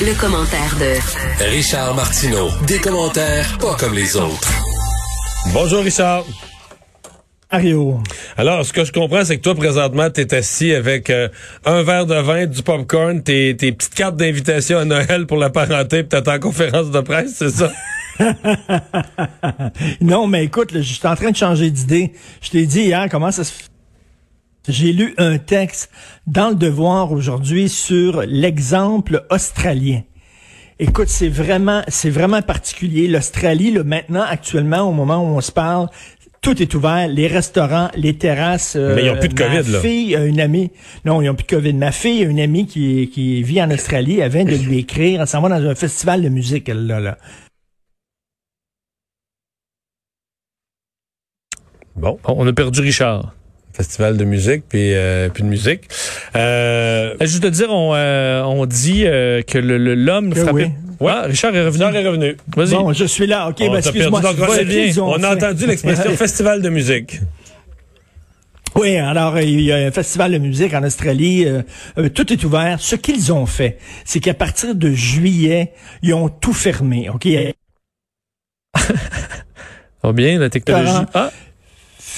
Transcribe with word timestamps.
Le, 0.00 0.20
commentaire 0.20 0.76
de 0.78 1.44
Richard 1.50 1.94
Martineau. 1.94 2.48
Des 2.66 2.78
commentaires 2.78 3.58
pas 3.58 3.74
comme 3.74 3.94
les 3.94 4.16
autres. 4.16 4.48
Bonjour 5.52 5.82
Richard. 5.82 6.24
Mario. 7.50 8.00
Alors, 8.36 8.64
ce 8.64 8.72
que 8.72 8.84
je 8.84 8.92
comprends, 8.92 9.24
c'est 9.24 9.38
que 9.38 9.42
toi, 9.42 9.56
présentement, 9.56 10.08
tu 10.10 10.20
es 10.20 10.34
assis 10.34 10.72
avec 10.72 11.10
euh, 11.10 11.28
un 11.64 11.82
verre 11.82 12.06
de 12.06 12.14
vin, 12.14 12.46
du 12.46 12.62
popcorn, 12.62 13.22
tes, 13.22 13.56
tes 13.56 13.72
petites 13.72 13.94
cartes 13.94 14.16
d'invitation 14.16 14.78
à 14.78 14.84
Noël 14.84 15.26
pour 15.26 15.36
la 15.36 15.50
parenté, 15.50 16.04
puis 16.04 16.20
t'es 16.20 16.30
en 16.30 16.38
conférence 16.38 16.90
de 16.90 17.00
presse, 17.00 17.34
c'est 17.36 17.50
ça? 17.50 17.72
non, 20.00 20.26
mais 20.28 20.44
écoute, 20.44 20.70
je 20.74 20.80
suis 20.80 21.06
en 21.06 21.16
train 21.16 21.30
de 21.30 21.36
changer 21.36 21.70
d'idée. 21.70 22.12
Je 22.40 22.50
t'ai 22.50 22.66
dit 22.66 22.82
hier 22.82 23.08
comment 23.10 23.32
ça 23.32 23.44
se 23.44 23.52
fait. 23.52 23.64
J'ai 24.68 24.92
lu 24.92 25.14
un 25.16 25.38
texte 25.38 25.90
dans 26.26 26.50
le 26.50 26.54
Devoir 26.54 27.12
aujourd'hui 27.12 27.70
sur 27.70 28.22
l'exemple 28.26 29.24
australien. 29.30 30.02
Écoute, 30.78 31.08
c'est 31.08 31.30
vraiment, 31.30 31.82
c'est 31.88 32.10
vraiment 32.10 32.42
particulier. 32.42 33.08
L'Australie, 33.08 33.72
maintenant, 33.82 34.24
actuellement, 34.28 34.82
au 34.82 34.92
moment 34.92 35.22
où 35.22 35.36
on 35.36 35.40
se 35.40 35.50
parle, 35.50 35.88
tout 36.42 36.60
est 36.62 36.74
ouvert, 36.74 37.08
les 37.08 37.26
restaurants, 37.26 37.88
les 37.96 38.18
terrasses. 38.18 38.76
Mais 38.76 39.06
ils 39.06 39.10
n'ont 39.10 39.18
plus 39.18 39.30
de 39.30 39.34
COVID, 39.34 39.70
ma 39.70 39.80
fille 39.80 40.14
a 40.14 40.24
une 40.26 40.38
amie. 40.38 40.70
Non, 41.06 41.22
ils 41.22 41.26
n'ont 41.26 41.34
plus 41.34 41.46
de 41.46 41.50
COVID. 41.50 41.72
Ma 41.72 41.90
fille 41.90 42.22
a 42.24 42.28
une 42.28 42.38
amie 42.38 42.66
qui, 42.66 43.08
qui 43.08 43.42
vit 43.42 43.62
en 43.62 43.70
Australie. 43.70 44.20
Elle 44.20 44.30
vient 44.30 44.44
de 44.44 44.54
lui 44.54 44.78
écrire. 44.78 45.22
Elle 45.22 45.26
s'en 45.26 45.40
va 45.40 45.48
dans 45.48 45.66
un 45.66 45.74
festival 45.74 46.22
de 46.22 46.28
musique, 46.28 46.68
elle, 46.68 46.86
là. 46.86 47.00
là. 47.00 47.18
Bon. 51.96 52.18
On 52.24 52.46
a 52.46 52.52
perdu 52.52 52.82
Richard. 52.82 53.34
Festival 53.72 54.16
de 54.16 54.24
musique, 54.24 54.64
puis, 54.68 54.94
euh, 54.94 55.28
puis 55.28 55.44
de 55.44 55.48
musique. 55.48 55.82
Euh, 56.34 57.14
Juste 57.20 57.42
de 57.44 57.48
dire, 57.48 57.70
on, 57.70 57.94
euh, 57.94 58.42
on 58.42 58.66
dit 58.66 59.04
euh, 59.06 59.42
que 59.42 59.56
le- 59.58 59.78
le- 59.78 59.94
l'homme 59.94 60.32
Que 60.34 60.40
frappé... 60.42 60.64
oui. 60.64 60.70
Ouais, 61.06 61.20
Richard 61.26 61.54
est 61.54 61.64
revenu. 61.64 61.84
Richard 61.84 61.94
est 62.02 62.06
revenu. 62.08 62.36
Vas-y. 62.56 62.70
Bon, 62.74 62.92
je 62.92 63.04
suis 63.04 63.26
là. 63.28 63.48
OK, 63.48 63.58
On 63.60 63.70
ben, 63.70 63.78
excuse-moi. 63.78 64.20
ont 64.20 64.24
On 65.12 65.14
a 65.14 65.18
fait. 65.20 65.26
entendu 65.44 65.66
l'expression 65.66 66.10
festival 66.16 66.60
de 66.60 66.68
musique. 66.70 67.20
Oui, 68.74 68.96
alors 68.96 69.36
euh, 69.36 69.42
il 69.42 69.60
y 69.60 69.72
a 69.72 69.76
un 69.76 69.90
festival 69.92 70.32
de 70.32 70.38
musique 70.38 70.74
en 70.74 70.82
Australie, 70.82 71.44
euh, 71.46 71.62
euh, 71.98 72.08
tout 72.08 72.32
est 72.32 72.42
ouvert. 72.44 72.80
Ce 72.80 72.96
qu'ils 72.96 73.32
ont 73.32 73.46
fait, 73.46 73.78
c'est 74.04 74.18
qu'à 74.20 74.34
partir 74.34 74.74
de 74.74 74.90
juillet, 74.90 75.72
ils 76.02 76.14
ont 76.14 76.28
tout 76.28 76.52
fermé. 76.52 77.08
Ok, 77.10 77.26
Oh 80.02 80.12
bien, 80.12 80.38
la 80.38 80.48
technologie. 80.50 80.92
Ah, 81.14 81.30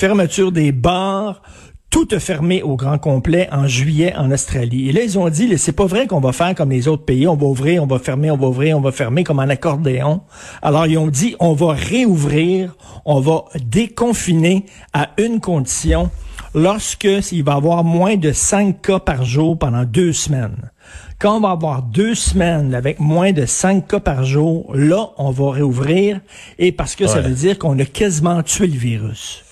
fermeture 0.01 0.51
des 0.51 0.73
bars, 0.73 1.43
tout 1.91 2.09
a 2.13 2.19
fermé 2.19 2.63
au 2.63 2.75
grand 2.75 2.97
complet 2.97 3.51
en 3.53 3.67
juillet 3.67 4.15
en 4.17 4.31
Australie. 4.31 4.89
Et 4.89 4.93
là, 4.93 5.03
ils 5.03 5.19
ont 5.19 5.29
dit, 5.29 5.59
c'est 5.59 5.73
pas 5.73 5.85
vrai 5.85 6.07
qu'on 6.07 6.21
va 6.21 6.33
faire 6.33 6.55
comme 6.55 6.71
les 6.71 6.89
autres 6.89 7.05
pays, 7.05 7.29
on 7.29 7.37
va 7.37 7.45
ouvrir, 7.45 7.83
on 7.83 7.87
va 7.87 7.99
fermer, 7.99 8.31
on 8.31 8.39
va 8.39 8.47
ouvrir, 8.47 8.79
on 8.79 8.81
va 8.81 8.93
fermer 8.93 9.25
comme 9.25 9.41
en 9.41 9.51
accordéon. 9.51 10.23
Alors, 10.63 10.87
ils 10.87 10.97
ont 10.97 11.09
dit, 11.09 11.37
on 11.39 11.53
va 11.53 11.75
réouvrir, 11.75 12.75
on 13.05 13.21
va 13.21 13.45
déconfiner 13.63 14.65
à 14.95 15.11
une 15.19 15.39
condition, 15.39 16.09
lorsque 16.55 17.05
il 17.05 17.45
va 17.45 17.53
y 17.53 17.57
avoir 17.57 17.85
moins 17.85 18.17
de 18.17 18.33
5 18.33 18.81
cas 18.81 19.01
par 19.01 19.27
jour 19.27 19.59
pendant 19.59 19.85
deux 19.85 20.15
semaines. 20.15 20.71
Quand 21.19 21.37
on 21.37 21.41
va 21.41 21.51
avoir 21.51 21.83
deux 21.83 22.15
semaines 22.15 22.75
avec 22.75 23.01
moins 23.01 23.33
de 23.33 23.45
5 23.45 23.87
cas 23.87 24.01
par 24.01 24.25
jour, 24.25 24.75
là, 24.75 25.11
on 25.19 25.31
va 25.31 25.51
réouvrir, 25.51 26.21
et 26.59 26.73
parce 26.73 26.95
que 26.95 27.07
ça 27.07 27.21
veut 27.21 27.35
dire 27.35 27.59
qu'on 27.59 27.79
a 27.79 27.85
quasiment 27.85 28.43
tué 28.43 28.67
le 28.67 28.79
virus. 28.79 29.45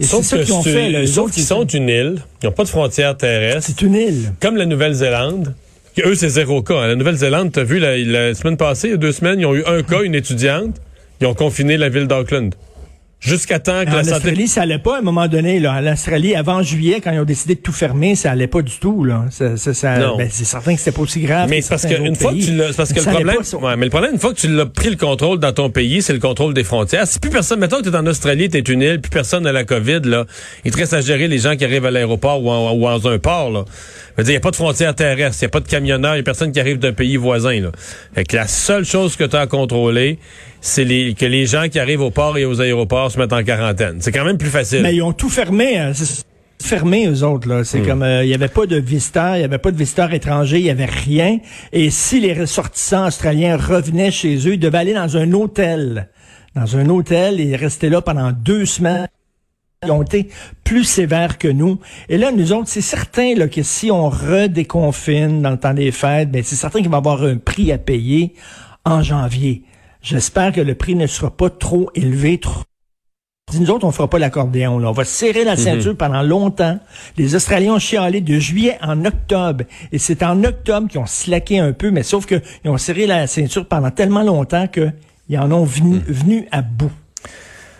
Et 0.00 0.04
c'est 0.04 0.22
ça 0.22 0.38
qu'ils 0.38 0.52
ont 0.52 0.62
c'est- 0.62 0.72
fait. 0.72 0.90
là. 0.90 1.02
Eux 1.02 1.06
sauf 1.06 1.24
autres, 1.26 1.34
qu'ils 1.34 1.42
ils- 1.42 1.46
sont 1.46 1.64
une 1.66 1.88
île. 1.88 2.16
Ils 2.42 2.46
n'ont 2.46 2.52
pas 2.52 2.64
de 2.64 2.68
frontières 2.68 3.16
terrestres. 3.16 3.62
C'est 3.66 3.82
une 3.82 3.94
île. 3.94 4.32
Comme 4.40 4.56
la 4.56 4.66
Nouvelle-Zélande. 4.66 5.54
Eux, 6.04 6.14
c'est 6.16 6.28
zéro 6.28 6.62
cas. 6.62 6.74
hein. 6.74 6.88
La 6.88 6.96
Nouvelle-Zélande, 6.96 7.52
t'as 7.52 7.62
vu, 7.62 7.78
la, 7.78 7.96
la 7.96 8.34
semaine 8.34 8.56
passée, 8.56 8.88
il 8.88 8.90
y 8.90 8.94
a 8.94 8.96
deux 8.96 9.12
semaines, 9.12 9.38
ils 9.38 9.46
ont 9.46 9.54
eu 9.54 9.62
un 9.66 9.82
cas, 9.84 10.02
une 10.02 10.16
étudiante. 10.16 10.76
Ils 11.20 11.26
ont 11.28 11.34
confiné 11.34 11.76
la 11.76 11.88
ville 11.88 12.08
d'Auckland. 12.08 12.50
Jusqu'à 13.24 13.58
temps 13.58 13.84
que 13.84 13.90
En 13.90 13.94
la 13.96 14.04
santé... 14.04 14.14
Australie, 14.16 14.48
ça 14.48 14.62
allait 14.62 14.78
pas 14.78 14.96
à 14.96 14.98
un 14.98 15.02
moment 15.02 15.26
donné. 15.28 15.58
Là. 15.58 15.72
En 15.80 15.92
Australie, 15.92 16.34
avant 16.34 16.62
juillet, 16.62 17.00
quand 17.02 17.10
ils 17.12 17.20
ont 17.20 17.24
décidé 17.24 17.54
de 17.54 17.60
tout 17.60 17.72
fermer, 17.72 18.14
ça 18.16 18.30
allait 18.32 18.46
pas 18.46 18.60
du 18.62 18.78
tout. 18.78 19.02
Là. 19.04 19.24
Ça, 19.30 19.56
ça, 19.56 19.72
ça- 19.72 19.98
Non. 19.98 20.16
ben, 20.18 20.28
c'est 20.30 20.44
certain 20.44 20.74
que 20.74 20.78
c'était 20.78 20.92
pas 20.96 21.02
aussi 21.02 21.20
grave. 21.20 21.48
Mais 21.48 21.58
que 21.58 21.64
c'est 21.64 21.70
parce 21.70 21.86
qu'une 21.86 22.08
autres 22.08 22.20
fois 22.20 22.32
que 22.32 22.44
tu 22.44 22.54
l'as, 22.54 22.68
c'est 22.68 22.76
parce 22.76 22.92
que 22.92 22.98
le 23.00 23.04
problème, 23.06 23.36
pas, 23.50 23.56
ouais, 23.58 23.76
mais 23.76 23.84
le 23.86 23.90
problème, 23.90 24.12
une 24.14 24.18
fois 24.20 24.34
que 24.34 24.38
tu 24.40 24.48
l'as 24.48 24.66
pris 24.66 24.90
le 24.90 24.96
contrôle 24.96 25.38
dans 25.38 25.52
ton 25.52 25.70
pays, 25.70 26.02
c'est 26.02 26.12
le 26.12 26.18
contrôle 26.18 26.52
des 26.54 26.64
frontières. 26.64 27.06
Si 27.06 27.18
plus 27.18 27.30
personne, 27.30 27.60
mettons 27.60 27.78
que 27.80 27.88
t'es 27.88 27.96
en 27.96 28.06
Australie, 28.06 28.48
t'es 28.50 28.60
une 28.60 28.82
île, 28.82 29.00
plus 29.00 29.10
personne 29.10 29.44
n'a 29.44 29.52
la 29.52 29.64
COVID, 29.64 30.00
là, 30.04 30.26
il 30.64 30.70
te 30.72 30.76
reste 30.76 30.92
à 30.92 31.00
gérer 31.00 31.26
les 31.28 31.38
gens 31.38 31.56
qui 31.56 31.64
arrivent 31.64 31.86
à 31.86 31.90
l'aéroport 31.90 32.42
ou, 32.44 32.50
en- 32.50 32.72
ou 32.74 32.82
dans 32.82 33.08
un 33.08 33.18
port, 33.18 33.50
là. 33.50 33.64
Je 34.16 34.22
veux 34.22 34.24
dire, 34.26 34.32
il 34.32 34.34
n'y 34.34 34.36
a 34.36 34.40
pas 34.40 34.50
de 34.52 34.56
frontières 34.56 34.94
terrestres, 34.94 35.38
il 35.40 35.44
n'y 35.44 35.46
a 35.46 35.50
pas 35.50 35.60
de 35.60 35.66
camionneurs, 35.68 36.12
il 36.14 36.18
n'y 36.18 36.20
a 36.20 36.24
personne 36.24 36.52
qui 36.52 36.60
arrive 36.60 36.78
d'un 36.78 36.92
pays 36.92 37.16
voisin, 37.16 37.58
là. 37.60 37.70
Fait 38.14 38.24
que 38.24 38.36
la 38.36 38.46
seule 38.46 38.84
chose 38.84 39.16
que 39.16 39.24
tu 39.24 39.34
as 39.34 39.40
à 39.40 39.46
contrôler, 39.46 40.18
c'est 40.60 40.84
les, 40.84 41.14
que 41.14 41.26
les 41.26 41.46
gens 41.46 41.68
qui 41.68 41.78
arrivent 41.80 42.00
au 42.00 42.10
port 42.10 42.38
et 42.38 42.44
aux 42.44 42.60
aéroports 42.60 43.10
se 43.14 43.18
mettent 43.18 43.32
en 43.32 43.42
quarantaine. 43.42 43.98
C'est 44.00 44.12
quand 44.12 44.24
même 44.24 44.38
plus 44.38 44.50
facile. 44.50 44.82
Mais 44.82 44.94
ils 44.94 45.02
ont 45.02 45.12
tout 45.12 45.28
fermé. 45.28 45.78
hein. 45.78 45.92
C'est 45.94 46.24
fermé, 46.62 47.06
eux 47.06 47.22
autres. 47.24 47.48
là. 47.48 47.60
Hmm. 47.60 47.64
C'est 47.64 47.82
comme, 47.82 48.02
euh, 48.02 48.24
il 48.24 48.30
y 48.30 48.34
avait 48.34 48.48
pas 48.48 48.66
de 48.66 48.76
visiteurs, 48.76 49.36
il 49.36 49.40
y 49.40 49.44
avait 49.44 49.58
pas 49.58 49.70
de 49.70 49.76
visiteurs 49.76 50.12
étrangers, 50.14 50.58
il 50.58 50.64
y 50.66 50.70
avait 50.70 50.84
rien. 50.84 51.38
Et 51.72 51.90
si 51.90 52.20
les 52.20 52.32
ressortissants 52.32 53.06
australiens 53.06 53.56
revenaient 53.56 54.10
chez 54.10 54.36
eux, 54.48 54.54
ils 54.54 54.58
devaient 54.60 54.78
aller 54.78 54.94
dans 54.94 55.16
un 55.16 55.32
hôtel. 55.32 56.08
Dans 56.54 56.76
un 56.76 56.88
hôtel 56.88 57.40
et 57.40 57.56
rester 57.56 57.88
là 57.88 58.00
pendant 58.00 58.30
deux 58.32 58.64
semaines. 58.64 59.08
Ils 59.84 59.90
ont 59.90 60.02
été 60.02 60.28
plus 60.62 60.84
sévères 60.84 61.36
que 61.36 61.48
nous. 61.48 61.78
Et 62.08 62.16
là, 62.16 62.30
nous 62.32 62.52
autres, 62.52 62.68
c'est 62.68 62.80
certain 62.80 63.34
là, 63.34 63.48
que 63.48 63.62
si 63.62 63.90
on 63.90 64.08
redéconfine 64.08 65.42
dans 65.42 65.50
le 65.50 65.58
temps 65.58 65.74
des 65.74 65.90
fêtes, 65.92 66.30
ben, 66.30 66.42
c'est 66.42 66.56
certain 66.56 66.80
qu'il 66.80 66.88
va 66.88 66.96
y 66.96 67.00
avoir 67.00 67.22
un 67.22 67.36
prix 67.36 67.70
à 67.72 67.76
payer 67.76 68.34
en 68.86 69.02
janvier. 69.02 69.64
J'espère 70.00 70.52
que 70.52 70.60
le 70.60 70.74
prix 70.74 70.94
ne 70.94 71.06
sera 71.06 71.36
pas 71.36 71.50
trop 71.50 71.90
élevé, 71.94 72.38
trop 72.38 72.62
nous 73.60 73.70
autres, 73.70 73.86
on 73.86 73.90
fera 73.92 74.08
pas 74.08 74.18
l'accordéon. 74.18 74.78
Là. 74.78 74.88
On 74.88 74.92
va 74.92 75.04
serrer 75.04 75.44
la 75.44 75.56
ceinture 75.56 75.96
pendant 75.96 76.22
longtemps. 76.22 76.78
Les 77.16 77.34
Australiens 77.34 77.74
ont 77.74 77.78
chialé 77.78 78.20
de 78.20 78.38
juillet 78.38 78.78
en 78.82 79.04
octobre. 79.04 79.64
Et 79.92 79.98
c'est 79.98 80.22
en 80.22 80.42
octobre 80.44 80.88
qu'ils 80.88 81.00
ont 81.00 81.06
slacké 81.06 81.58
un 81.58 81.72
peu, 81.72 81.90
mais 81.90 82.02
sauf 82.02 82.26
qu'ils 82.26 82.40
ont 82.66 82.78
serré 82.78 83.06
la 83.06 83.26
ceinture 83.26 83.66
pendant 83.66 83.90
tellement 83.90 84.22
longtemps 84.22 84.66
qu'ils 84.66 85.38
en 85.38 85.50
ont 85.52 85.64
venu, 85.64 86.00
venu 86.06 86.46
à 86.52 86.62
bout. 86.62 86.92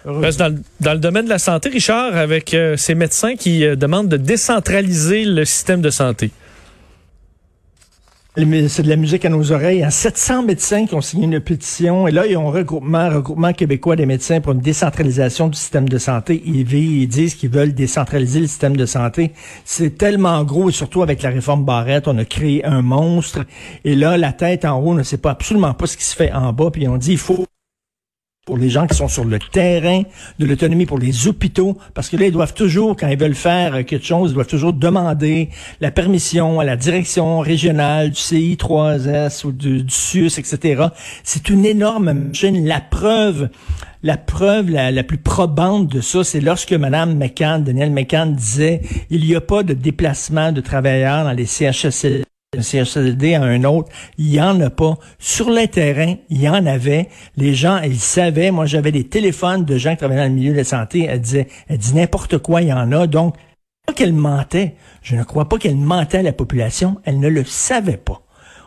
Reste 0.06 0.38
dans, 0.38 0.48
le- 0.48 0.62
dans 0.80 0.92
le 0.92 0.98
domaine 0.98 1.24
de 1.24 1.30
la 1.30 1.38
santé, 1.38 1.70
Richard, 1.70 2.14
avec 2.16 2.52
euh, 2.52 2.76
ces 2.76 2.94
médecins 2.94 3.36
qui 3.36 3.64
euh, 3.64 3.74
demandent 3.74 4.08
de 4.08 4.18
décentraliser 4.18 5.24
le 5.24 5.44
système 5.46 5.80
de 5.80 5.88
santé. 5.88 6.30
C'est 8.36 8.82
de 8.82 8.88
la 8.88 8.96
musique 8.96 9.24
à 9.24 9.28
nos 9.28 9.52
oreilles. 9.52 9.76
Il 9.76 9.80
y 9.82 9.84
a 9.84 9.92
700 9.92 10.42
médecins 10.42 10.86
qui 10.86 10.94
ont 10.96 11.00
signé 11.00 11.26
une 11.26 11.38
pétition. 11.38 12.08
Et 12.08 12.10
là, 12.10 12.26
ils 12.26 12.36
ont 12.36 12.48
un 12.48 12.50
regroupement, 12.50 13.08
regroupement 13.08 13.52
québécois 13.52 13.94
des 13.94 14.06
médecins 14.06 14.40
pour 14.40 14.54
une 14.54 14.60
décentralisation 14.60 15.46
du 15.46 15.56
système 15.56 15.88
de 15.88 15.98
santé. 15.98 16.42
Ils, 16.44 16.72
ils 16.74 17.06
disent 17.06 17.36
qu'ils 17.36 17.50
veulent 17.50 17.74
décentraliser 17.74 18.40
le 18.40 18.48
système 18.48 18.76
de 18.76 18.86
santé. 18.86 19.30
C'est 19.64 19.96
tellement 19.96 20.42
gros, 20.42 20.68
et 20.68 20.72
surtout 20.72 21.02
avec 21.02 21.22
la 21.22 21.30
réforme 21.30 21.64
Barrette, 21.64 22.08
on 22.08 22.18
a 22.18 22.24
créé 22.24 22.64
un 22.64 22.82
monstre. 22.82 23.44
Et 23.84 23.94
là, 23.94 24.16
la 24.16 24.32
tête 24.32 24.64
en 24.64 24.80
haut 24.80 24.94
ne 24.94 25.04
sait 25.04 25.18
pas 25.18 25.30
absolument 25.30 25.72
pas 25.72 25.86
ce 25.86 25.96
qui 25.96 26.04
se 26.04 26.16
fait 26.16 26.32
en 26.32 26.52
bas. 26.52 26.72
Puis 26.72 26.88
on 26.88 26.96
dit, 26.96 27.12
il 27.12 27.18
faut 27.18 27.46
pour 28.44 28.58
les 28.58 28.68
gens 28.68 28.86
qui 28.86 28.94
sont 28.94 29.08
sur 29.08 29.24
le 29.24 29.38
terrain, 29.38 30.02
de 30.38 30.44
l'autonomie 30.44 30.84
pour 30.84 30.98
les 30.98 31.28
hôpitaux, 31.28 31.78
parce 31.94 32.10
que 32.10 32.16
là, 32.16 32.26
ils 32.26 32.32
doivent 32.32 32.52
toujours, 32.52 32.94
quand 32.96 33.08
ils 33.08 33.18
veulent 33.18 33.34
faire 33.34 33.74
euh, 33.74 33.82
quelque 33.82 34.04
chose, 34.04 34.32
ils 34.32 34.34
doivent 34.34 34.46
toujours 34.46 34.74
demander 34.74 35.48
la 35.80 35.90
permission 35.90 36.60
à 36.60 36.64
la 36.64 36.76
direction 36.76 37.40
régionale 37.40 38.10
du 38.10 38.20
CI3S 38.20 39.46
ou 39.46 39.52
du, 39.52 39.82
du 39.82 39.94
SUS, 39.94 40.38
etc. 40.38 40.88
C'est 41.22 41.48
une 41.48 41.64
énorme 41.64 42.12
machine. 42.12 42.66
La 42.66 42.80
preuve, 42.80 43.48
la 44.02 44.18
preuve 44.18 44.70
la, 44.70 45.02
plus 45.04 45.18
probante 45.18 45.88
de 45.88 46.02
ça, 46.02 46.22
c'est 46.22 46.40
lorsque 46.40 46.72
Mme 46.72 47.16
McCann, 47.16 47.64
Danielle 47.64 47.92
McCann 47.92 48.34
disait, 48.34 48.82
il 49.08 49.24
n'y 49.24 49.34
a 49.34 49.40
pas 49.40 49.62
de 49.62 49.72
déplacement 49.72 50.52
de 50.52 50.60
travailleurs 50.60 51.24
dans 51.24 51.32
les 51.32 51.46
CHSLD 51.46 52.24
CHSLD 52.62 53.34
à 53.34 53.42
un 53.42 53.64
autre, 53.64 53.90
il 54.18 54.32
y 54.32 54.40
en 54.40 54.60
a 54.60 54.70
pas. 54.70 54.98
Sur 55.18 55.50
le 55.50 55.66
terrain, 55.66 56.14
il 56.30 56.40
y 56.40 56.48
en 56.48 56.66
avait. 56.66 57.08
Les 57.36 57.54
gens, 57.54 57.80
ils 57.82 58.00
savaient. 58.00 58.50
Moi, 58.50 58.66
j'avais 58.66 58.92
des 58.92 59.04
téléphones 59.04 59.64
de 59.64 59.76
gens 59.76 59.92
qui 59.92 59.98
travaillaient 59.98 60.22
dans 60.22 60.28
le 60.28 60.34
milieu 60.34 60.52
de 60.52 60.58
la 60.58 60.64
santé. 60.64 61.06
Elle 61.08 61.20
disait, 61.20 61.48
elle 61.68 61.78
dit 61.78 61.94
n'importe 61.94 62.38
quoi, 62.38 62.62
il 62.62 62.68
y 62.68 62.72
en 62.72 62.92
a. 62.92 63.06
Donc, 63.06 63.36
pas 63.86 63.92
qu'elle 63.92 64.12
mentait. 64.12 64.76
Je 65.02 65.16
ne 65.16 65.22
crois 65.22 65.48
pas 65.48 65.58
qu'elle 65.58 65.76
mentait 65.76 66.18
à 66.18 66.22
la 66.22 66.32
population. 66.32 66.96
Elle 67.04 67.20
ne 67.20 67.28
le 67.28 67.44
savait 67.44 67.98
pas. 67.98 68.23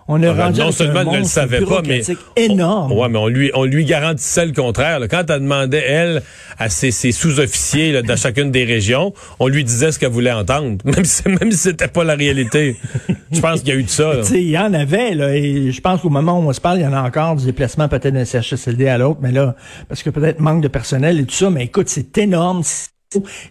On 0.10 0.24
a 0.24 0.30
Ah 0.30 0.34
ben, 0.34 0.44
rendu 0.46 0.60
non 0.62 0.72
seulement 0.72 1.12
ne 1.12 1.18
le 1.20 1.24
savait 1.26 1.62
pas, 1.62 1.82
mais 1.86 2.02
énorme. 2.36 2.92
Ouais, 2.94 3.10
mais 3.10 3.18
on 3.18 3.28
lui, 3.28 3.52
on 3.54 3.66
lui 3.66 3.84
garantissait 3.84 4.46
le 4.46 4.54
contraire. 4.54 5.00
là. 5.00 5.08
Quand 5.08 5.30
elle 5.30 5.42
demandait, 5.42 5.84
elle, 5.86 6.22
à 6.58 6.70
ses, 6.70 6.92
ses 6.92 7.12
sous-officiers 7.12 8.02
dans 8.02 8.16
chacune 8.18 8.50
des 8.52 8.64
régions, 8.64 9.14
on 9.40 9.48
lui 9.48 9.64
disait 9.64 9.92
ce 9.92 10.00
qu'elle 10.00 10.12
voulait 10.12 10.32
entendre, 10.32 10.78
même 10.86 11.04
si, 11.06 11.28
même 11.28 11.52
si 11.52 11.58
c'était 11.58 11.88
pas 11.90 12.04
la 12.04 12.16
réalité. 12.16 12.78
Je 13.32 13.40
pense 13.42 13.60
qu'il 13.60 13.70
y 13.70 13.72
a 13.74 13.76
eu 13.76 13.84
de 13.84 13.90
ça. 13.90 14.14
il 14.32 14.50
y 14.50 14.58
en 14.58 14.74
avait, 14.74 15.14
là, 15.14 15.36
et 15.36 15.72
je 15.72 15.82
pense 15.82 16.02
qu'au 16.02 16.10
moment 16.10 16.40
où 16.40 16.48
on 16.48 16.54
se 16.54 16.62
parle, 16.62 16.78
il 16.80 16.84
y 16.84 16.88
en 16.88 16.94
a 16.94 17.02
encore 17.02 17.36
du 17.36 17.46
déplacement 17.46 17.88
peut-être 17.90 18.14
d'un 18.14 18.26
CHSLD 18.26 18.88
à 18.88 18.98
l'autre, 18.98 19.20
mais 19.22 19.32
là, 19.32 19.56
parce 19.90 20.04
que 20.04 20.10
peut-être 20.10 20.40
manque 20.40 20.62
de 20.62 20.68
personnel 20.70 21.20
et 21.20 21.26
tout 21.26 21.36
ça, 21.36 21.50
mais 21.50 21.66
écoute, 21.66 21.90
c'est 21.90 22.18
énorme. 22.18 22.64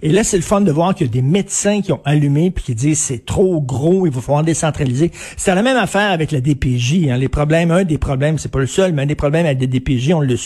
Et 0.02 0.10
là, 0.10 0.22
c'est 0.22 0.36
le 0.36 0.42
fun 0.42 0.60
de 0.60 0.70
voir 0.70 0.94
qu'il 0.94 1.06
y 1.06 1.10
a 1.10 1.12
des 1.12 1.22
médecins 1.22 1.80
qui 1.80 1.92
ont 1.92 2.02
allumé 2.04 2.50
puis 2.50 2.64
qui 2.64 2.74
disent 2.74 3.00
c'est 3.00 3.24
trop 3.24 3.60
gros, 3.60 4.06
il 4.06 4.12
va 4.12 4.20
falloir 4.20 4.44
décentraliser. 4.44 5.10
C'est 5.36 5.54
la 5.54 5.62
même 5.62 5.78
affaire 5.78 6.10
avec 6.10 6.30
la 6.30 6.40
DPJ. 6.40 7.08
Hein. 7.08 7.16
Les 7.16 7.28
problèmes, 7.28 7.70
un 7.70 7.84
des 7.84 7.98
problèmes, 7.98 8.38
c'est 8.38 8.50
pas 8.50 8.58
le 8.58 8.66
seul, 8.66 8.92
mais 8.92 9.02
un 9.02 9.06
des 9.06 9.14
problèmes 9.14 9.46
avec 9.46 9.60
la 9.60 9.66
DPJ, 9.66 10.12
on 10.12 10.20
le 10.20 10.36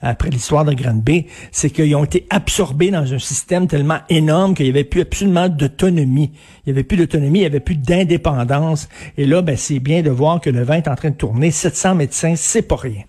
après 0.00 0.30
l'histoire 0.30 0.64
de 0.64 0.72
Granby, 0.72 1.26
c'est 1.52 1.70
qu'ils 1.70 1.94
ont 1.94 2.04
été 2.04 2.26
absorbés 2.30 2.90
dans 2.90 3.12
un 3.12 3.18
système 3.18 3.66
tellement 3.66 3.98
énorme 4.08 4.54
qu'il 4.54 4.64
n'y 4.64 4.70
avait 4.70 4.84
plus 4.84 5.02
absolument 5.02 5.48
d'autonomie. 5.48 6.32
Il 6.64 6.72
n'y 6.72 6.78
avait 6.78 6.84
plus 6.84 6.96
d'autonomie, 6.96 7.40
il 7.40 7.42
n'y 7.42 7.46
avait 7.46 7.60
plus 7.60 7.76
d'indépendance. 7.76 8.88
Et 9.16 9.26
là, 9.26 9.42
ben, 9.42 9.56
c'est 9.56 9.78
bien 9.78 10.02
de 10.02 10.10
voir 10.10 10.40
que 10.40 10.50
le 10.50 10.62
vin 10.62 10.74
est 10.74 10.88
en 10.88 10.96
train 10.96 11.10
de 11.10 11.16
tourner. 11.16 11.50
700 11.50 11.94
médecins, 11.94 12.34
c'est 12.36 12.62
pas 12.62 12.76
rien. 12.76 13.02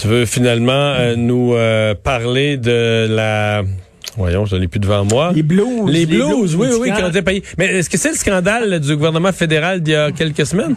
Tu 0.00 0.08
veux 0.08 0.24
finalement 0.24 0.72
euh, 0.72 1.14
nous 1.14 1.52
euh, 1.54 1.94
parler 1.94 2.56
de 2.56 3.06
la... 3.10 3.62
Voyons, 4.16 4.46
je 4.46 4.56
l'ai 4.56 4.66
plus 4.66 4.80
devant 4.80 5.04
moi. 5.04 5.30
Les 5.34 5.42
blues. 5.42 5.90
Les 5.90 6.06
blues, 6.06 6.56
oui, 6.56 6.68
oui, 6.80 6.90
qui 6.92 7.02
ont 7.02 7.08
été 7.08 7.20
payés. 7.22 7.42
Mais 7.58 7.66
est-ce 7.66 7.90
que 7.90 7.98
c'est 7.98 8.10
le 8.10 8.16
scandale 8.16 8.80
du 8.80 8.96
gouvernement 8.96 9.32
fédéral 9.32 9.82
d'il 9.82 9.92
y 9.92 9.96
a 9.96 10.10
quelques 10.10 10.46
semaines? 10.46 10.74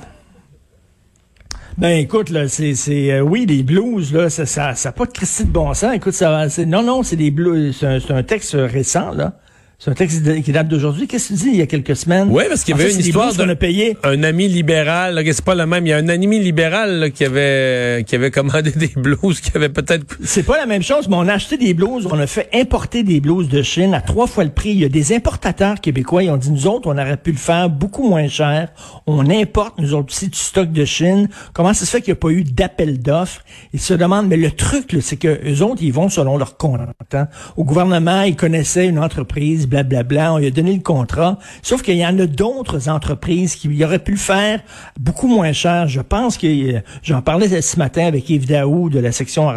Ben 1.78 1.98
écoute, 1.98 2.30
là, 2.30 2.48
c'est, 2.50 2.76
c'est 2.76 3.12
euh, 3.12 3.22
oui, 3.22 3.46
les 3.48 3.64
blues, 3.64 4.14
là, 4.14 4.30
ça, 4.30 4.46
ça, 4.46 4.76
ça 4.76 4.90
a 4.90 4.92
pas 4.92 5.06
de 5.06 5.12
Christie 5.12 5.46
de 5.46 5.52
bon 5.52 5.74
sens. 5.74 5.96
Écoute, 5.96 6.14
ça, 6.14 6.30
va- 6.30 6.50
c'est, 6.50 6.66
non, 6.66 6.84
non, 6.84 7.02
c'est 7.02 7.16
des 7.16 7.32
blues. 7.32 7.76
C'est 7.80 7.88
un, 7.88 8.00
c'est 8.00 8.14
un 8.14 8.24
texte 8.24 8.56
récent, 8.60 9.12
là. 9.14 9.40
C'est 9.80 9.92
un 9.92 9.96
texte 9.96 10.42
qui 10.44 10.52
date 10.54 10.70
d'aujourd'hui. 10.70 11.08
Qu'est-ce 11.08 11.30
que 11.30 11.34
tu 11.34 11.40
dis? 11.44 11.50
Il 11.50 11.56
y 11.58 11.62
a 11.62 11.66
quelques 11.68 11.96
semaines? 11.96 12.30
Oui, 12.32 12.44
parce 12.48 12.64
qu'il 12.64 12.72
y 12.74 12.76
En 12.76 12.80
avait 12.80 12.90
fait, 12.90 12.94
une 12.96 13.02
histoire 13.02 13.38
a 13.38 13.56
payé. 13.56 13.98
Un 14.04 14.24
ami 14.24 14.48
libéral, 14.48 15.22
c'est 15.26 15.44
pas 15.44 15.56
le 15.56 15.66
même. 15.66 15.86
Il 15.86 15.90
y 15.90 15.94
a 15.94 15.98
un 15.98 16.08
ami 16.08 16.40
libéral 16.40 17.00
là, 17.00 17.10
qui 17.10 17.26
avait 17.26 18.04
qui 18.08 18.16
avait 18.16 18.32
commandé 18.32 18.72
des 18.76 18.92
blues 18.96 19.42
qui 19.42 19.52
avait 19.56 19.70
peut-être 19.70 20.06
C'est 20.24 20.44
pas 20.44 20.58
la 20.58 20.66
même 20.68 20.84
chose, 20.84 21.10
mais 21.10 21.16
on 21.18 21.28
a 21.28 21.34
acheté 21.34 21.58
des 21.58 21.74
blouses, 21.74 22.08
on 22.10 22.18
a 22.20 22.28
fait 22.28 22.48
importer 22.54 23.04
des 23.04 23.20
blouses 23.20 23.50
de 23.50 23.62
Chine 23.62 23.94
à 23.94 24.00
trois 24.02 24.28
fois 24.28 24.46
le 24.46 24.52
prix. 24.52 24.70
Il 24.70 24.80
y 24.80 24.86
a 24.86 24.90
des 24.90 25.14
importateurs 25.14 25.82
québécois, 25.82 26.24
ils 26.24 26.30
ont 26.30 26.38
dit, 26.38 26.52
nous 26.52 26.68
autres, 26.68 26.88
on 26.88 26.98
aurait 26.98 27.18
pu 27.18 27.32
le 27.32 27.38
faire 27.38 27.70
beaucoup 27.70 28.08
moins 28.08 28.28
cher. 28.30 28.70
On 29.06 29.30
importe, 29.30 29.80
nous 29.80 29.94
autres 29.94 30.14
aussi, 30.14 30.30
du 30.30 30.38
stock 30.38 30.72
de 30.72 30.86
Chine. 30.86 31.28
Comment 31.54 31.74
ça 31.74 31.86
se 31.86 31.92
fait 31.92 32.02
qu'il 32.02 32.14
n'y 32.14 32.18
a 32.18 32.22
pas 32.22 32.30
eu 32.30 32.44
d'appel 32.46 33.00
d'offres? 33.00 33.42
Ils 33.74 33.82
se 33.82 33.94
demandent, 33.94 34.28
mais 34.30 34.38
le 34.38 34.52
truc, 34.52 34.96
c'est 35.02 35.18
que 35.18 35.40
eux 35.46 35.62
autres, 35.62 35.82
ils 35.84 35.92
vont 35.92 36.08
selon 36.10 36.38
leur 36.38 36.56
compte. 36.58 36.80
hein. 37.14 37.28
Au 37.58 37.66
gouvernement, 37.66 38.22
ils 38.22 38.36
connaissaient 38.38 38.88
une 38.88 39.00
entreprise, 39.00 39.63
blablabla, 39.68 40.34
on 40.34 40.38
lui 40.38 40.48
a 40.48 40.52
donné 40.52 40.74
le 40.74 40.82
contrat. 40.82 41.38
Sauf 41.62 41.82
qu'il 41.82 41.98
y 41.98 42.06
en 42.06 42.18
a 42.20 42.26
d'autres 42.26 42.90
entreprises 42.90 43.56
qui 43.56 43.84
auraient 43.84 44.00
pu 44.00 44.12
le 44.12 44.18
faire 44.18 44.62
beaucoup 45.00 45.28
moins 45.28 45.54
cher. 45.54 45.88
Je 45.88 46.02
pense 46.02 46.38
que, 46.38 46.48
euh, 46.76 46.82
j'en 47.02 47.22
parlais 47.22 47.62
ce 47.62 47.78
matin 47.78 48.06
avec 48.06 48.30
Yves 48.30 48.48
Daou 48.48 48.90
de 48.90 49.00
la 49.00 49.12
section 49.12 49.52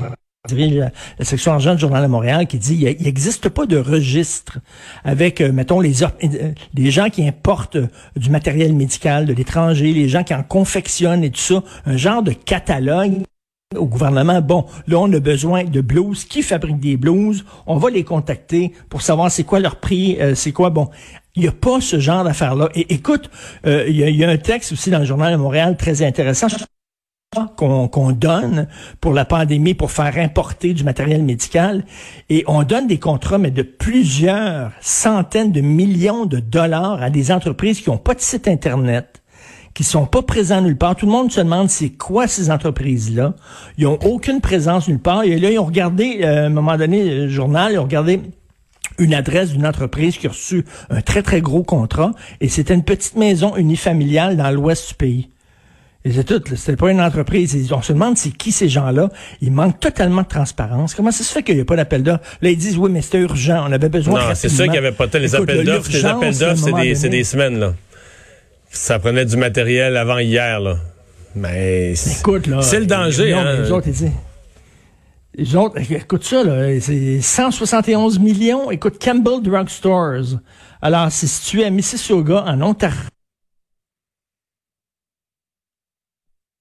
la, 0.54 0.90
section 1.24 1.52
argent 1.52 1.74
du 1.74 1.80
Journal 1.80 2.02
de 2.02 2.08
Montréal 2.08 2.46
qui 2.46 2.58
dit 2.58 2.74
il 2.98 3.04
n'existe 3.04 3.48
pas 3.48 3.66
de 3.66 3.76
registre 3.78 4.58
avec, 5.04 5.40
euh, 5.40 5.52
mettons, 5.52 5.82
euh, 5.82 6.52
les 6.74 6.90
gens 6.90 7.10
qui 7.10 7.26
importent 7.26 7.78
du 8.16 8.30
matériel 8.30 8.72
médical 8.74 9.26
de 9.26 9.32
l'étranger, 9.32 9.92
les 9.92 10.08
gens 10.08 10.24
qui 10.24 10.34
en 10.34 10.42
confectionnent 10.42 11.24
et 11.24 11.30
tout 11.30 11.40
ça, 11.40 11.62
un 11.84 11.96
genre 11.96 12.22
de 12.22 12.32
catalogue 12.32 13.22
au 13.74 13.86
gouvernement, 13.86 14.40
bon, 14.40 14.64
là, 14.86 14.98
on 14.98 15.12
a 15.12 15.18
besoin 15.18 15.64
de 15.64 15.80
blues. 15.80 16.24
Qui 16.24 16.42
fabrique 16.42 16.78
des 16.78 16.96
blues? 16.96 17.44
On 17.66 17.76
va 17.76 17.90
les 17.90 18.04
contacter 18.04 18.72
pour 18.88 19.02
savoir 19.02 19.30
c'est 19.30 19.44
quoi 19.44 19.58
leur 19.58 19.76
prix, 19.76 20.18
euh, 20.20 20.34
c'est 20.34 20.52
quoi, 20.52 20.70
bon. 20.70 20.88
Il 21.34 21.42
n'y 21.42 21.48
a 21.48 21.52
pas 21.52 21.80
ce 21.80 21.98
genre 21.98 22.24
d'affaires-là. 22.24 22.68
Et 22.74 22.94
écoute, 22.94 23.28
euh, 23.66 23.84
il 23.88 23.96
y, 23.96 24.16
y 24.16 24.24
a 24.24 24.28
un 24.28 24.36
texte 24.38 24.72
aussi 24.72 24.90
dans 24.90 25.00
le 25.00 25.04
Journal 25.04 25.32
de 25.32 25.38
Montréal 25.38 25.76
très 25.76 26.02
intéressant 26.02 26.46
qu'on 27.56 27.88
qu'on 27.88 28.12
donne 28.12 28.68
pour 29.00 29.12
la 29.12 29.26
pandémie 29.26 29.74
pour 29.74 29.90
faire 29.90 30.16
importer 30.16 30.72
du 30.72 30.84
matériel 30.84 31.22
médical 31.22 31.84
et 32.30 32.44
on 32.46 32.62
donne 32.62 32.86
des 32.86 32.98
contrats 32.98 33.36
mais 33.36 33.50
de 33.50 33.62
plusieurs 33.62 34.70
centaines 34.80 35.52
de 35.52 35.60
millions 35.60 36.24
de 36.24 36.38
dollars 36.38 37.02
à 37.02 37.10
des 37.10 37.32
entreprises 37.32 37.82
qui 37.82 37.90
n'ont 37.90 37.98
pas 37.98 38.14
de 38.14 38.20
site 38.20 38.48
internet 38.48 39.22
qui 39.76 39.84
sont 39.84 40.06
pas 40.06 40.22
présents 40.22 40.62
nulle 40.62 40.78
part. 40.78 40.96
Tout 40.96 41.04
le 41.04 41.12
monde 41.12 41.30
se 41.30 41.38
demande 41.38 41.68
c'est 41.68 41.90
quoi 41.90 42.26
ces 42.26 42.50
entreprises-là. 42.50 43.34
Ils 43.76 43.86
ont 43.86 43.98
aucune 44.06 44.40
présence 44.40 44.88
nulle 44.88 44.98
part. 44.98 45.24
Et 45.24 45.38
là, 45.38 45.50
ils 45.50 45.58
ont 45.58 45.66
regardé, 45.66 46.20
euh, 46.22 46.44
à 46.44 46.46
un 46.46 46.48
moment 46.48 46.78
donné, 46.78 47.04
le 47.04 47.28
journal, 47.28 47.72
ils 47.74 47.78
ont 47.78 47.82
regardé 47.82 48.22
une 48.98 49.12
adresse 49.12 49.50
d'une 49.50 49.66
entreprise 49.66 50.16
qui 50.16 50.28
a 50.28 50.30
reçu 50.30 50.64
un 50.88 51.02
très, 51.02 51.20
très 51.22 51.42
gros 51.42 51.62
contrat. 51.62 52.12
Et 52.40 52.48
c'était 52.48 52.72
une 52.72 52.84
petite 52.84 53.16
maison 53.16 53.54
unifamiliale 53.56 54.38
dans 54.38 54.50
l'ouest 54.50 54.88
du 54.88 54.94
pays. 54.94 55.28
Et 56.06 56.12
c'est 56.12 56.24
tout. 56.24 56.42
C'était 56.56 56.76
pas 56.76 56.90
une 56.90 57.02
entreprise. 57.02 57.70
On 57.70 57.82
se 57.82 57.92
demande 57.92 58.16
c'est 58.16 58.30
qui 58.30 58.52
ces 58.52 58.70
gens-là. 58.70 59.10
Ils 59.42 59.52
manquent 59.52 59.78
totalement 59.78 60.22
de 60.22 60.28
transparence. 60.28 60.94
Comment 60.94 61.10
ça 61.10 61.22
se 61.22 61.30
fait 61.30 61.42
qu'il 61.42 61.54
n'y 61.54 61.60
a 61.60 61.66
pas 61.66 61.76
d'appel 61.76 62.02
d'offres? 62.02 62.22
Là, 62.40 62.48
ils 62.48 62.56
disent 62.56 62.78
oui, 62.78 62.90
mais 62.90 63.02
c'était 63.02 63.18
urgent. 63.18 63.66
On 63.68 63.72
avait 63.72 63.90
besoin 63.90 64.20
Non, 64.20 64.34
c'est 64.34 64.48
sûr 64.48 64.64
qu'il 64.64 64.72
n'y 64.72 64.78
avait 64.78 64.92
pas 64.92 65.06
tant 65.06 65.18
les 65.18 65.34
appels 65.34 65.66
d'offres. 65.66 65.90
Les 65.92 66.06
appels 66.06 66.38
d'offres, 66.38 66.62
c'est 66.64 66.72
des, 66.72 67.08
des 67.10 67.24
semaines, 67.24 67.58
là. 67.58 67.74
Ça 68.76 68.98
prenait 68.98 69.24
du 69.24 69.36
matériel 69.36 69.96
avant 69.96 70.18
hier, 70.18 70.60
là. 70.60 70.76
Mais 71.34 71.94
c'est 71.94 72.20
Écoute, 72.20 72.46
là. 72.46 72.62
c'est 72.62 72.80
le 72.80 72.86
danger, 72.86 73.32
non, 73.32 73.38
hein. 73.38 73.62
les 73.62 73.70
autres, 73.70 73.86
ils 73.88 73.92
disent. 73.92 74.12
Les 75.34 75.54
autres, 75.54 75.78
écoute 75.92 76.24
ça, 76.24 76.42
là, 76.44 76.80
c'est 76.80 77.20
171 77.20 78.18
millions. 78.18 78.70
Écoute, 78.70 78.96
Campbell 79.02 79.42
Drug 79.42 79.68
Stores. 79.68 80.38
Alors, 80.80 81.10
c'est 81.10 81.26
situé 81.26 81.64
à 81.64 81.70
Mississauga, 81.70 82.44
en 82.46 82.62
Ontario. 82.62 82.96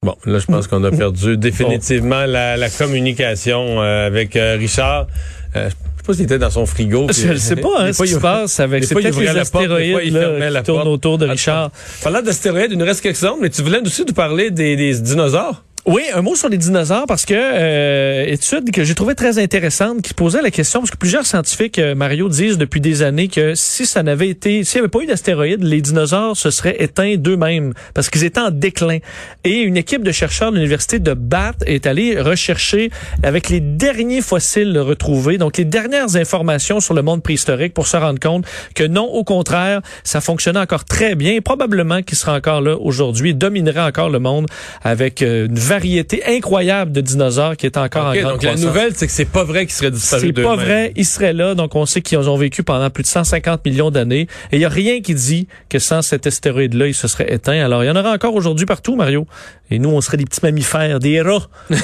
Bon, 0.03 0.15
là, 0.25 0.39
je 0.39 0.45
pense 0.45 0.67
qu'on 0.67 0.83
a 0.83 0.91
perdu 0.91 1.37
définitivement 1.37 2.25
la, 2.25 2.57
la 2.57 2.69
communication 2.69 3.81
euh, 3.81 4.07
avec 4.07 4.35
euh, 4.35 4.55
Richard. 4.57 5.07
Euh, 5.55 5.69
sais 6.05 6.07
pas 6.07 6.13
s'il 6.13 6.23
était 6.23 6.39
dans 6.39 6.49
son 6.49 6.65
frigo. 6.65 7.07
Je 7.11 7.27
ne 7.29 7.35
sais 7.37 7.55
pas 7.55 7.69
hein, 7.79 7.93
ce 7.93 8.03
qui 8.03 8.09
il- 8.09 8.13
se 8.15 8.19
passe 8.19 8.59
avec 8.59 8.83
c'est 8.85 8.93
peut-être 8.95 9.19
les 9.19 9.25
la 9.25 9.33
porte, 9.33 9.47
fois, 9.49 9.61
astéroïdes 9.61 10.13
là, 10.13 10.19
fermait 10.21 10.49
la 10.49 10.59
qui 10.61 10.65
tournent 10.67 10.77
porte. 10.83 10.87
autour 10.93 11.17
de. 11.17 11.25
Richard. 11.27 11.71
Parlant 12.03 12.21
d'astéroïdes, 12.21 12.71
il 12.71 12.77
nous 12.77 12.85
reste 12.85 13.01
quelques 13.01 13.15
secondes, 13.17 13.39
mais 13.41 13.49
tu 13.49 13.61
voulais 13.61 13.79
aussi 13.81 14.03
nous 14.07 14.13
parler 14.13 14.51
des, 14.51 14.75
des 14.75 14.93
dinosaures? 14.99 15.63
Oui, 15.87 16.01
un 16.15 16.23
mot 16.23 16.33
sur 16.33 16.49
les 16.49 16.57
dinosaures 16.57 17.05
parce 17.05 17.27
que 17.27 17.35
euh, 17.35 18.25
étude 18.25 18.71
que 18.71 18.83
j'ai 18.83 18.95
trouvé 18.95 19.13
très 19.13 19.37
intéressante 19.37 20.01
qui 20.01 20.15
posait 20.15 20.41
la 20.41 20.49
question 20.49 20.79
parce 20.79 20.89
que 20.89 20.97
plusieurs 20.97 21.27
scientifiques 21.27 21.77
euh, 21.77 21.93
Mario 21.93 22.27
disent 22.27 22.57
depuis 22.57 22.81
des 22.81 23.03
années 23.03 23.27
que 23.27 23.53
si 23.53 23.85
ça 23.85 24.01
n'avait 24.01 24.29
été 24.29 24.63
s'il 24.63 24.79
n'y 24.79 24.85
avait 24.85 24.89
pas 24.89 25.01
eu 25.01 25.05
d'astéroïdes, 25.05 25.61
les 25.61 25.81
dinosaures 25.81 26.35
se 26.35 26.49
seraient 26.49 26.77
éteints 26.79 27.17
d'eux-mêmes 27.17 27.73
parce 27.93 28.09
qu'ils 28.09 28.23
étaient 28.23 28.39
en 28.39 28.49
déclin. 28.49 28.97
Et 29.43 29.59
une 29.59 29.77
équipe 29.77 30.01
de 30.01 30.11
chercheurs 30.11 30.49
de 30.49 30.55
l'université 30.55 30.97
de 30.97 31.13
Bath 31.13 31.57
est 31.67 31.85
allée 31.85 32.19
rechercher 32.19 32.89
avec 33.21 33.49
les 33.49 33.59
derniers 33.59 34.21
fossiles 34.21 34.79
retrouvés, 34.79 35.37
donc 35.37 35.57
les 35.57 35.65
dernières 35.65 36.15
informations 36.15 36.79
sur 36.79 36.95
le 36.95 37.03
monde 37.03 37.21
préhistorique 37.21 37.75
pour 37.75 37.85
se 37.85 37.97
rendre 37.97 38.19
compte 38.19 38.47
que 38.73 38.85
non, 38.85 39.05
au 39.05 39.23
contraire, 39.23 39.81
ça 40.03 40.19
fonctionnait 40.19 40.61
encore 40.61 40.85
très 40.85 41.13
bien, 41.13 41.41
probablement 41.41 42.01
qu'il 42.01 42.17
sera 42.17 42.33
encore 42.33 42.61
là 42.61 42.75
aujourd'hui, 42.75 43.35
dominerait 43.35 43.81
encore 43.81 44.09
le 44.09 44.17
monde 44.17 44.47
avec 44.83 45.21
euh, 45.21 45.45
une 45.45 45.74
variété 45.75 46.23
incroyable 46.25 46.91
de 46.91 47.01
dinosaures 47.01 47.57
qui 47.57 47.65
est 47.65 47.77
encore 47.77 48.05
en 48.05 48.13
grande 48.13 48.33
donc 48.33 48.43
la 48.43 48.55
nouvelle, 48.55 48.93
c'est 48.95 49.07
que 49.07 49.13
c'est 49.13 49.25
pas 49.25 49.43
vrai 49.43 49.65
qu'ils 49.65 49.75
seraient 49.75 49.91
disparus 49.91 50.25
C'est 50.25 50.41
pas 50.41 50.55
vrai, 50.55 50.93
ils 50.95 51.05
seraient 51.05 51.33
là, 51.33 51.53
donc 51.53 51.75
on 51.75 51.85
sait 51.85 52.01
qu'ils 52.01 52.29
ont 52.29 52.37
vécu 52.37 52.63
pendant 52.63 52.89
plus 52.89 53.03
de 53.03 53.07
150 53.07 53.65
millions 53.65 53.91
d'années, 53.91 54.27
et 54.51 54.55
il 54.57 54.59
y 54.59 54.65
a 54.65 54.69
rien 54.69 55.01
qui 55.01 55.13
dit 55.13 55.47
que 55.69 55.79
sans 55.79 56.01
cet 56.01 56.27
astéroïde-là, 56.27 56.87
ils 56.87 56.93
se 56.93 57.07
seraient 57.07 57.33
éteints. 57.33 57.63
Alors 57.63 57.83
il 57.83 57.87
y 57.87 57.89
en 57.89 57.95
aura 57.95 58.13
encore 58.13 58.35
aujourd'hui 58.35 58.65
partout, 58.65 58.95
Mario, 58.95 59.27
et 59.69 59.79
nous, 59.79 59.89
on 59.89 60.01
serait 60.01 60.17
des 60.17 60.25
petits 60.25 60.41
mammifères, 60.43 60.99
des 60.99 61.21
rats, 61.21 61.47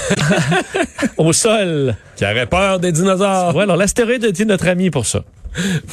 au 1.18 1.34
sol. 1.34 1.96
Qui 2.16 2.26
auraient 2.26 2.46
peur 2.46 2.80
des 2.80 2.92
dinosaures. 2.92 3.56
Ouais, 3.56 3.64
alors 3.64 3.78
l'astéroïde 3.78 4.24
était 4.24 4.46
notre 4.46 4.68
ami 4.68 4.90
pour 4.90 5.06
ça. 5.06 5.24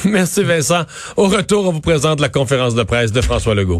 Merci 0.05 0.43
Vincent. 0.43 0.85
Au 1.17 1.27
retour, 1.27 1.67
on 1.67 1.71
vous 1.73 1.81
présente 1.81 2.21
la 2.21 2.29
conférence 2.29 2.75
de 2.75 2.83
presse 2.83 3.11
de 3.11 3.21
François 3.21 3.55
Legault. 3.55 3.77